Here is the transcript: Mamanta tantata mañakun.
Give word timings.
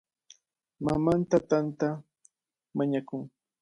Mamanta 0.85 1.37
tantata 1.49 1.87
mañakun. 2.77 3.21